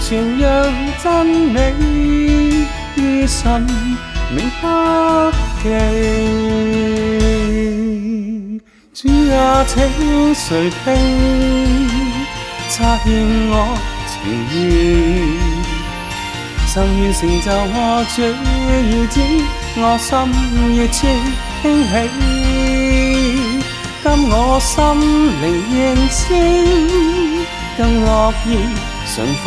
[0.00, 0.42] 全让
[1.02, 1.04] 真
[1.52, 1.58] 理，
[2.96, 3.38] 於心
[4.32, 4.38] 命
[7.42, 7.46] 不
[7.76, 7.89] 记。
[9.02, 9.80] 主啊，请
[10.34, 10.84] 谁听，
[12.68, 13.04] 察见
[13.48, 13.64] 我
[14.06, 14.12] 情
[14.52, 14.60] 愿，
[16.66, 18.34] 心愿成就我最
[19.08, 19.16] 真，
[19.82, 20.10] 我心
[20.74, 21.00] 亦清，
[21.88, 21.90] 起。
[24.02, 24.74] 今我心
[25.40, 25.76] 灵应
[26.10, 26.18] 声，
[27.78, 28.06] 更乐
[28.46, 28.48] 意
[29.06, 29.42] 顺服，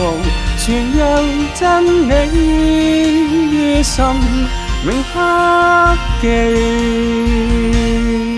[0.57, 0.63] 全
[0.97, 1.01] 让
[1.53, 1.61] 真
[2.09, 2.11] 理
[3.51, 3.53] 之
[3.83, 3.93] 声
[4.83, 8.32] 名阿记。